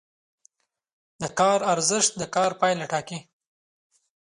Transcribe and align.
د 1.21 1.23
کار 1.39 1.59
ارزښت 1.73 2.11
د 2.17 2.23
کار 2.35 2.51
پایله 2.59 2.85
ټاکي. 2.91 3.19